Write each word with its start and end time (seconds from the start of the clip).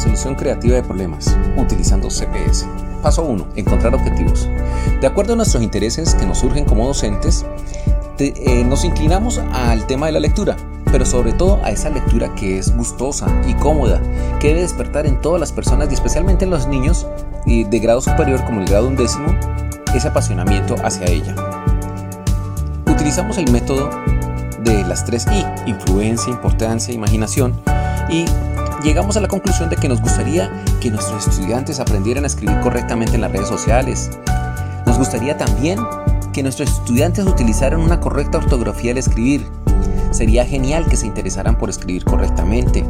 Resolución 0.00 0.34
creativa 0.34 0.76
de 0.76 0.82
problemas, 0.82 1.36
utilizando 1.58 2.08
CPS. 2.08 2.66
Paso 3.02 3.22
1. 3.22 3.48
Encontrar 3.56 3.94
objetivos. 3.94 4.48
De 4.98 5.06
acuerdo 5.06 5.34
a 5.34 5.36
nuestros 5.36 5.62
intereses 5.62 6.14
que 6.14 6.24
nos 6.24 6.38
surgen 6.38 6.64
como 6.64 6.86
docentes, 6.86 7.44
eh, 8.18 8.64
nos 8.64 8.86
inclinamos 8.86 9.42
al 9.52 9.86
tema 9.86 10.06
de 10.06 10.12
la 10.12 10.20
lectura, 10.20 10.56
pero 10.90 11.04
sobre 11.04 11.34
todo 11.34 11.62
a 11.62 11.70
esa 11.70 11.90
lectura 11.90 12.34
que 12.34 12.56
es 12.56 12.74
gustosa 12.74 13.26
y 13.46 13.52
cómoda, 13.52 14.00
que 14.40 14.48
debe 14.48 14.62
despertar 14.62 15.04
en 15.04 15.20
todas 15.20 15.38
las 15.38 15.52
personas 15.52 15.90
y 15.90 15.94
especialmente 15.94 16.46
en 16.46 16.50
los 16.50 16.66
niños 16.66 17.06
de 17.44 17.78
grado 17.78 18.00
superior 18.00 18.42
como 18.46 18.62
el 18.62 18.68
grado 18.68 18.88
undécimo, 18.88 19.38
ese 19.94 20.08
apasionamiento 20.08 20.76
hacia 20.82 21.08
ella. 21.08 21.34
Utilizamos 22.86 23.36
el 23.36 23.52
método 23.52 23.90
de 24.64 24.82
las 24.82 25.04
tres 25.04 25.26
I, 25.26 25.44
influencia, 25.68 26.32
importancia, 26.32 26.94
imaginación, 26.94 27.52
y 28.10 28.24
llegamos 28.82 29.16
a 29.16 29.20
la 29.20 29.28
conclusión 29.28 29.68
de 29.68 29.76
que 29.76 29.88
nos 29.88 30.00
gustaría 30.00 30.50
que 30.80 30.90
nuestros 30.90 31.26
estudiantes 31.26 31.80
aprendieran 31.80 32.24
a 32.24 32.26
escribir 32.26 32.58
correctamente 32.60 33.14
en 33.14 33.20
las 33.22 33.32
redes 33.32 33.48
sociales. 33.48 34.10
Nos 34.86 34.98
gustaría 34.98 35.36
también 35.36 35.78
que 36.32 36.42
nuestros 36.42 36.70
estudiantes 36.70 37.26
utilizaran 37.26 37.80
una 37.80 38.00
correcta 38.00 38.38
ortografía 38.38 38.92
al 38.92 38.98
escribir. 38.98 39.46
Sería 40.10 40.44
genial 40.44 40.86
que 40.86 40.96
se 40.96 41.06
interesaran 41.06 41.58
por 41.58 41.70
escribir 41.70 42.04
correctamente. 42.04 42.84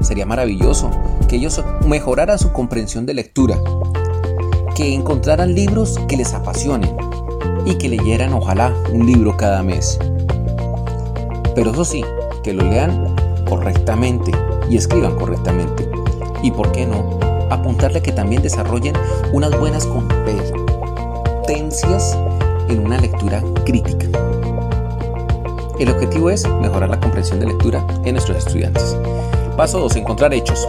Sería 0.00 0.26
maravilloso 0.26 0.90
que 1.28 1.36
ellos 1.36 1.62
mejoraran 1.86 2.38
su 2.38 2.52
comprensión 2.52 3.06
de 3.06 3.14
lectura, 3.14 3.56
que 4.74 4.94
encontraran 4.94 5.54
libros 5.54 5.98
que 6.08 6.16
les 6.16 6.34
apasionen 6.34 6.94
y 7.64 7.76
que 7.76 7.88
leyeran 7.88 8.32
ojalá 8.32 8.72
un 8.92 9.06
libro 9.06 9.36
cada 9.36 9.62
mes. 9.62 9.98
Pero 11.54 11.70
eso 11.70 11.84
sí, 11.84 12.04
que 12.42 12.52
lo 12.52 12.64
lean 12.64 13.14
correctamente 13.48 14.32
y 14.68 14.76
escriban 14.76 15.16
correctamente. 15.16 15.88
Y 16.42 16.50
por 16.50 16.72
qué 16.72 16.86
no, 16.86 17.18
apuntarle 17.50 17.98
a 17.98 18.02
que 18.02 18.12
también 18.12 18.42
desarrollen 18.42 18.94
unas 19.32 19.58
buenas 19.58 19.86
competencias 19.86 22.18
en 22.68 22.84
una 22.84 22.98
lectura 22.98 23.42
crítica. 23.64 24.06
El 25.78 25.90
objetivo 25.90 26.30
es 26.30 26.46
mejorar 26.60 26.90
la 26.90 27.00
comprensión 27.00 27.40
de 27.40 27.46
lectura 27.46 27.84
en 28.04 28.14
nuestros 28.14 28.38
estudiantes. 28.38 28.96
Paso 29.56 29.80
2. 29.80 29.96
Encontrar 29.96 30.32
hechos. 30.32 30.66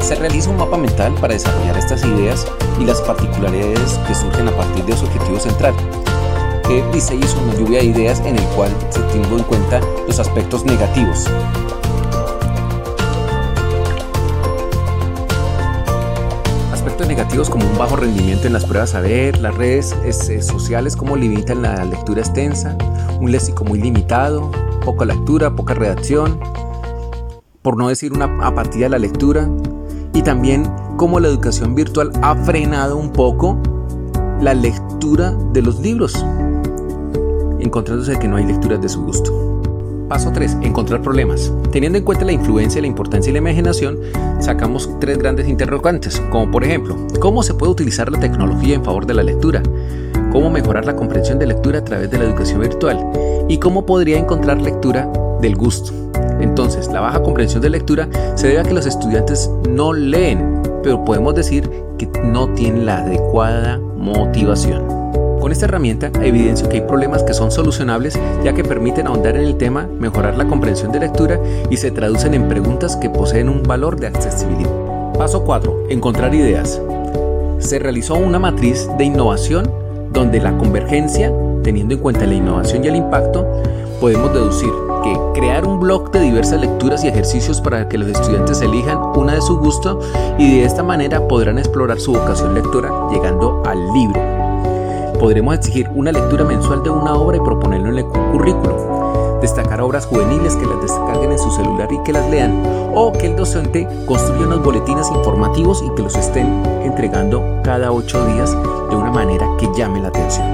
Se 0.00 0.14
realiza 0.14 0.50
un 0.50 0.56
mapa 0.56 0.76
mental 0.76 1.14
para 1.20 1.34
desarrollar 1.34 1.76
estas 1.76 2.04
ideas 2.04 2.46
y 2.80 2.84
las 2.84 3.00
particularidades 3.02 3.98
que 4.06 4.14
surgen 4.14 4.48
a 4.48 4.52
partir 4.52 4.84
de 4.84 4.96
su 4.96 5.04
objetivo 5.04 5.38
central 5.38 5.74
que 6.70 6.84
diseñes 6.92 7.34
una 7.34 7.52
lluvia 7.54 7.80
de 7.80 7.86
ideas 7.86 8.20
en 8.20 8.38
el 8.38 8.44
cual 8.54 8.70
se 8.90 9.00
tengo 9.12 9.36
en 9.36 9.42
cuenta 9.42 9.80
los 10.06 10.20
aspectos 10.20 10.64
negativos. 10.64 11.24
Negativos 17.08 17.50
como 17.50 17.66
un 17.66 17.76
bajo 17.76 17.96
rendimiento 17.96 18.46
en 18.46 18.52
las 18.52 18.64
pruebas 18.64 18.94
a 18.94 19.00
ver, 19.00 19.38
las 19.38 19.54
redes 19.56 19.96
este, 20.04 20.42
sociales 20.42 20.96
como 20.96 21.16
limitan 21.16 21.60
la 21.62 21.84
lectura 21.84 22.20
extensa, 22.20 22.76
un 23.20 23.32
léxico 23.32 23.64
muy 23.64 23.80
limitado, 23.80 24.50
poca 24.84 25.04
lectura, 25.04 25.56
poca 25.56 25.74
redacción, 25.74 26.38
por 27.62 27.76
no 27.76 27.88
decir 27.88 28.12
una 28.12 28.26
apatía 28.46 28.86
a 28.86 28.90
la 28.90 28.98
lectura, 28.98 29.50
y 30.14 30.22
también 30.22 30.70
cómo 30.96 31.18
la 31.18 31.28
educación 31.28 31.74
virtual 31.74 32.12
ha 32.22 32.36
frenado 32.36 32.96
un 32.96 33.10
poco 33.10 33.58
la 34.40 34.54
lectura 34.54 35.32
de 35.52 35.62
los 35.62 35.80
libros 35.80 36.24
encontrándose 37.58 38.18
que 38.18 38.28
no 38.28 38.36
hay 38.36 38.44
lecturas 38.44 38.80
de 38.80 38.88
su 38.88 39.02
gusto. 39.02 39.49
Paso 40.10 40.32
3. 40.32 40.58
Encontrar 40.62 41.02
problemas. 41.02 41.52
Teniendo 41.70 41.96
en 41.96 42.04
cuenta 42.04 42.24
la 42.24 42.32
influencia, 42.32 42.80
la 42.80 42.88
importancia 42.88 43.30
y 43.30 43.32
la 43.32 43.38
imaginación, 43.38 44.00
sacamos 44.40 44.90
tres 44.98 45.16
grandes 45.18 45.48
interrogantes, 45.48 46.20
como 46.32 46.50
por 46.50 46.64
ejemplo, 46.64 46.96
¿cómo 47.20 47.44
se 47.44 47.54
puede 47.54 47.70
utilizar 47.70 48.10
la 48.10 48.18
tecnología 48.18 48.74
en 48.74 48.84
favor 48.84 49.06
de 49.06 49.14
la 49.14 49.22
lectura? 49.22 49.62
¿Cómo 50.32 50.50
mejorar 50.50 50.84
la 50.84 50.96
comprensión 50.96 51.38
de 51.38 51.46
lectura 51.46 51.78
a 51.78 51.84
través 51.84 52.10
de 52.10 52.18
la 52.18 52.24
educación 52.24 52.60
virtual? 52.60 52.98
¿Y 53.48 53.58
cómo 53.58 53.86
podría 53.86 54.18
encontrar 54.18 54.60
lectura 54.60 55.08
del 55.40 55.54
gusto? 55.54 55.92
Entonces, 56.40 56.88
la 56.88 56.98
baja 56.98 57.22
comprensión 57.22 57.62
de 57.62 57.70
lectura 57.70 58.08
se 58.34 58.48
debe 58.48 58.58
a 58.58 58.64
que 58.64 58.74
los 58.74 58.86
estudiantes 58.86 59.48
no 59.68 59.92
leen, 59.92 60.60
pero 60.82 61.04
podemos 61.04 61.36
decir 61.36 61.70
que 61.98 62.08
no 62.24 62.48
tienen 62.54 62.84
la 62.84 63.04
adecuada 63.04 63.78
motivación. 63.78 64.82
Con 65.50 65.54
esta 65.54 65.66
herramienta 65.66 66.12
evidencio 66.22 66.68
que 66.68 66.76
hay 66.76 66.82
problemas 66.82 67.24
que 67.24 67.34
son 67.34 67.50
solucionables 67.50 68.16
ya 68.44 68.52
que 68.52 68.62
permiten 68.62 69.08
ahondar 69.08 69.34
en 69.34 69.42
el 69.42 69.56
tema, 69.56 69.88
mejorar 69.98 70.38
la 70.38 70.46
comprensión 70.46 70.92
de 70.92 71.00
lectura 71.00 71.40
y 71.68 71.76
se 71.76 71.90
traducen 71.90 72.34
en 72.34 72.46
preguntas 72.46 72.94
que 72.94 73.10
poseen 73.10 73.48
un 73.48 73.64
valor 73.64 73.98
de 73.98 74.06
accesibilidad. 74.06 74.70
Paso 75.18 75.42
4. 75.42 75.88
Encontrar 75.90 76.32
ideas. 76.36 76.80
Se 77.58 77.80
realizó 77.80 78.14
una 78.14 78.38
matriz 78.38 78.88
de 78.96 79.02
innovación 79.02 79.68
donde 80.12 80.38
la 80.38 80.56
convergencia, 80.56 81.32
teniendo 81.64 81.94
en 81.94 82.00
cuenta 82.00 82.26
la 82.26 82.34
innovación 82.34 82.84
y 82.84 82.86
el 82.86 82.94
impacto, 82.94 83.44
podemos 84.00 84.32
deducir 84.32 84.70
que 85.02 85.18
crear 85.34 85.66
un 85.66 85.80
blog 85.80 86.12
de 86.12 86.20
diversas 86.20 86.60
lecturas 86.60 87.02
y 87.02 87.08
ejercicios 87.08 87.60
para 87.60 87.88
que 87.88 87.98
los 87.98 88.08
estudiantes 88.08 88.62
elijan 88.62 88.98
una 89.16 89.34
de 89.34 89.42
su 89.42 89.58
gusto 89.58 89.98
y 90.38 90.60
de 90.60 90.64
esta 90.64 90.84
manera 90.84 91.26
podrán 91.26 91.58
explorar 91.58 91.98
su 91.98 92.12
vocación 92.12 92.54
lectora 92.54 92.92
llegando 93.10 93.64
al 93.66 93.78
libro 93.92 94.39
podremos 95.20 95.54
exigir 95.54 95.88
una 95.94 96.10
lectura 96.10 96.44
mensual 96.44 96.82
de 96.82 96.88
una 96.88 97.12
obra 97.12 97.36
y 97.36 97.40
proponerlo 97.40 97.90
en 97.90 97.98
el 97.98 98.06
currículo. 98.06 99.38
Destacar 99.42 99.80
obras 99.82 100.06
juveniles 100.06 100.56
que 100.56 100.66
las 100.66 100.80
descarguen 100.80 101.32
en 101.32 101.38
su 101.38 101.50
celular 101.50 101.92
y 101.92 102.02
que 102.02 102.12
las 102.12 102.28
lean. 102.30 102.62
O 102.94 103.12
que 103.12 103.26
el 103.26 103.36
docente 103.36 103.86
construya 104.06 104.46
unos 104.46 104.62
boletines 104.62 105.08
informativos 105.10 105.84
y 105.86 105.94
que 105.94 106.02
los 106.02 106.16
estén 106.16 106.64
entregando 106.82 107.60
cada 107.62 107.92
ocho 107.92 108.26
días 108.26 108.50
de 108.88 108.96
una 108.96 109.10
manera 109.10 109.46
que 109.58 109.68
llame 109.76 110.00
la 110.00 110.08
atención. 110.08 110.46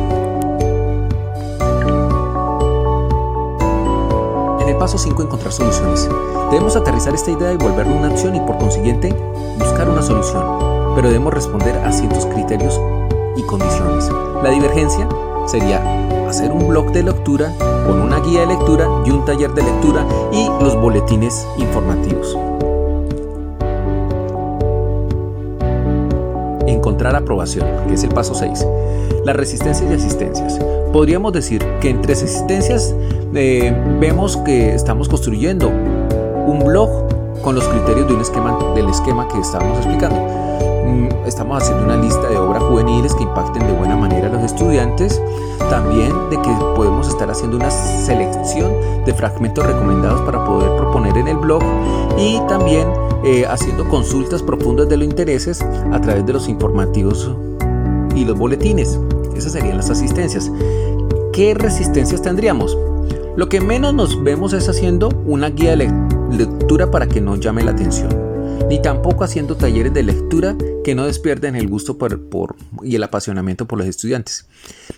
En 4.61 4.69
el 4.69 4.77
paso 4.77 4.99
5 4.99 5.23
encontrar 5.23 5.53
soluciones. 5.53 6.09
Debemos 6.51 6.75
aterrizar 6.75 7.15
esta 7.15 7.31
idea 7.31 7.53
y 7.53 7.57
volverlo 7.57 7.95
una 7.95 8.09
acción 8.09 8.35
y 8.35 8.41
por 8.41 8.59
consiguiente 8.59 9.15
buscar 9.59 9.89
una 9.89 10.03
solución. 10.03 10.45
Pero 10.97 11.09
debemos 11.09 11.33
responder 11.33 11.77
a 11.79 11.93
ciertos 11.93 12.27
criterios 12.27 12.81
condiciones. 13.43 14.11
La 14.43 14.51
divergencia 14.51 15.09
sería 15.47 15.81
hacer 16.29 16.51
un 16.51 16.69
blog 16.69 16.93
de 16.93 17.03
lectura 17.03 17.53
con 17.87 18.01
una 18.01 18.19
guía 18.21 18.41
de 18.41 18.47
lectura 18.47 18.89
y 19.05 19.11
un 19.11 19.25
taller 19.25 19.53
de 19.55 19.63
lectura 19.63 20.05
y 20.33 20.47
los 20.63 20.75
boletines 20.77 21.47
informativos. 21.59 22.37
Encontrar 26.67 27.15
aprobación, 27.15 27.67
que 27.87 27.95
es 27.95 28.03
el 28.03 28.11
paso 28.11 28.35
6. 28.35 28.67
Las 29.25 29.37
resistencias 29.37 29.89
y 29.91 29.95
asistencias. 29.95 30.59
Podríamos 30.93 31.33
decir 31.33 31.65
que 31.81 31.91
entre 31.91 32.15
resistencias 32.15 32.95
eh, 33.35 33.75
vemos 34.01 34.37
que 34.39 34.75
estamos 34.75 35.09
construyendo 35.09 35.69
un 35.69 36.63
blog 36.65 37.06
con 37.47 37.55
los 37.55 37.65
criterios 37.69 38.09
de 38.09 38.15
un 38.15 38.21
esquema, 38.21 38.59
del 38.75 38.89
esquema 38.89 39.29
que 39.29 39.39
estábamos 39.39 39.79
explicando 39.79 40.47
Mm, 40.87 41.09
estamos 41.27 41.61
haciendo 41.61 41.85
una 41.85 41.97
lista 41.97 42.29
de 42.29 42.39
obras 42.39 42.63
juveniles 42.63 43.13
que 43.15 43.25
impacten 43.25 43.67
de 43.67 43.73
buena 43.73 43.97
manera 43.97 44.29
a 44.29 44.33
los 44.33 44.43
estudiantes. 44.43 45.21
También 45.69 46.13
de 46.31 46.37
que 46.37 46.51
podemos 46.77 47.09
estar 47.09 47.29
haciendo 47.29 47.57
una 47.57 47.71
selección 47.71 48.73
de 49.05 49.13
fragmentos 49.13 49.67
recomendados 49.67 50.21
para 50.21 50.45
poder 50.45 50.77
proponer 50.77 51.17
en 51.17 51.27
el 51.27 51.37
blog. 51.37 51.63
Y 52.17 52.39
también 52.49 52.89
eh, 53.25 53.45
haciendo 53.47 53.89
consultas 53.89 54.43
profundas 54.43 54.89
de 54.89 54.97
los 54.97 55.09
intereses 55.09 55.61
a 55.93 56.01
través 56.01 56.25
de 56.25 56.33
los 56.33 56.49
informativos 56.49 57.33
y 58.15 58.25
los 58.25 58.39
boletines. 58.39 59.01
Esas 59.35 59.53
serían 59.53 59.77
las 59.77 59.91
asistencias. 59.91 60.51
¿Qué 61.33 61.53
resistencias 61.55 62.23
tendríamos? 62.23 62.79
Lo 63.35 63.49
que 63.49 63.61
menos 63.61 63.93
nos 63.93 64.23
vemos 64.23 64.53
es 64.53 64.69
haciendo 64.69 65.09
una 65.27 65.51
guía 65.51 65.71
de 65.71 65.77
lectura 65.77 66.16
para 66.91 67.07
que 67.07 67.21
nos 67.21 67.41
llame 67.41 67.63
la 67.63 67.73
atención 67.73 68.37
ni 68.69 68.81
tampoco 68.81 69.25
haciendo 69.25 69.57
talleres 69.57 69.93
de 69.93 70.03
lectura 70.03 70.57
que 70.85 70.95
no 70.95 71.05
despierten 71.05 71.57
el 71.57 71.69
gusto 71.69 71.99
por, 71.99 72.57
y 72.83 72.97
el 72.97 73.03
apasionamiento 73.03 73.67
por 73.67 73.79
los 73.79 73.87
estudiantes, 73.87 74.47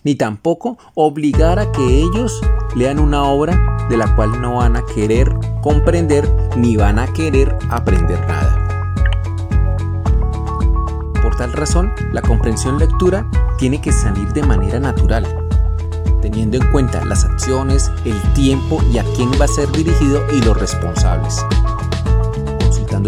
ni 0.04 0.14
tampoco 0.14 0.78
obligar 0.94 1.58
a 1.58 1.70
que 1.72 2.00
ellos 2.00 2.40
lean 2.76 2.98
una 2.98 3.25
obra 3.25 3.86
de 3.88 3.96
la 3.96 4.14
cual 4.16 4.40
no 4.40 4.56
van 4.56 4.76
a 4.76 4.84
querer 4.94 5.32
comprender 5.62 6.28
ni 6.56 6.76
van 6.76 6.98
a 6.98 7.12
querer 7.12 7.56
aprender 7.70 8.20
nada. 8.26 8.64
Por 11.22 11.36
tal 11.36 11.52
razón, 11.52 11.92
la 12.12 12.22
comprensión 12.22 12.78
lectura 12.78 13.28
tiene 13.58 13.81
que 13.81 13.92
salir 13.92 14.32
de 14.32 14.42
manera 14.42 14.78
natural, 14.78 15.47
teniendo 16.20 16.56
en 16.56 16.70
cuenta 16.70 17.05
las 17.05 17.25
acciones, 17.25 17.91
el 18.05 18.20
tiempo 18.35 18.82
y 18.93 18.99
a 18.99 19.05
quién 19.17 19.31
va 19.41 19.44
a 19.44 19.49
ser 19.49 19.70
dirigido 19.73 20.23
y 20.32 20.41
los 20.43 20.59
responsables 20.59 21.44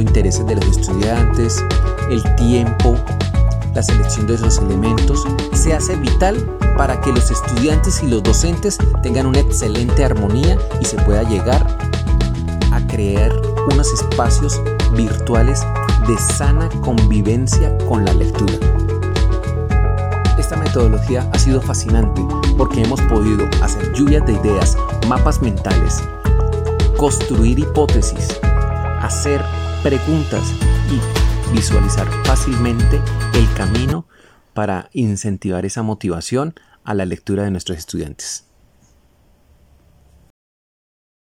intereses 0.00 0.46
de 0.46 0.56
los 0.56 0.66
estudiantes, 0.66 1.64
el 2.10 2.22
tiempo, 2.36 2.96
la 3.74 3.82
selección 3.82 4.26
de 4.26 4.34
esos 4.34 4.58
elementos, 4.58 5.26
se 5.52 5.74
hace 5.74 5.96
vital 5.96 6.36
para 6.76 7.00
que 7.00 7.12
los 7.12 7.30
estudiantes 7.30 8.02
y 8.02 8.08
los 8.08 8.22
docentes 8.22 8.78
tengan 9.02 9.26
una 9.26 9.40
excelente 9.40 10.04
armonía 10.04 10.56
y 10.80 10.84
se 10.84 10.96
pueda 10.98 11.22
llegar 11.24 11.66
a 12.72 12.80
crear 12.86 13.32
unos 13.72 13.92
espacios 13.92 14.60
virtuales 14.96 15.60
de 16.06 16.16
sana 16.18 16.68
convivencia 16.80 17.76
con 17.88 18.04
la 18.04 18.14
lectura. 18.14 18.54
Esta 20.50 20.64
metodología 20.64 21.30
ha 21.32 21.38
sido 21.38 21.62
fascinante 21.62 22.20
porque 22.58 22.82
hemos 22.82 23.00
podido 23.02 23.48
hacer 23.62 23.92
lluvias 23.92 24.26
de 24.26 24.32
ideas, 24.32 24.76
mapas 25.06 25.40
mentales, 25.40 26.02
construir 26.96 27.60
hipótesis, 27.60 28.40
hacer 29.00 29.40
preguntas 29.84 30.52
y 30.90 31.54
visualizar 31.54 32.08
fácilmente 32.24 33.00
el 33.34 33.48
camino 33.54 34.06
para 34.52 34.90
incentivar 34.92 35.64
esa 35.64 35.84
motivación 35.84 36.54
a 36.82 36.94
la 36.94 37.04
lectura 37.04 37.44
de 37.44 37.52
nuestros 37.52 37.78
estudiantes. 37.78 38.49